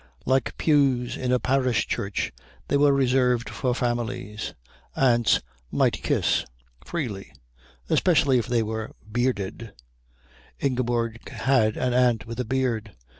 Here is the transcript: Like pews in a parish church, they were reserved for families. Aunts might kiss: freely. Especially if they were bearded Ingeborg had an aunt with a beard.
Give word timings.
Like 0.25 0.57
pews 0.57 1.15
in 1.15 1.31
a 1.31 1.37
parish 1.39 1.85
church, 1.85 2.33
they 2.69 2.75
were 2.77 2.91
reserved 2.91 3.51
for 3.51 3.75
families. 3.75 4.55
Aunts 4.95 5.41
might 5.69 6.01
kiss: 6.01 6.43
freely. 6.83 7.31
Especially 7.87 8.39
if 8.39 8.47
they 8.47 8.63
were 8.63 8.95
bearded 9.11 9.73
Ingeborg 10.59 11.29
had 11.29 11.77
an 11.77 11.93
aunt 11.93 12.25
with 12.25 12.39
a 12.39 12.45
beard. 12.45 12.95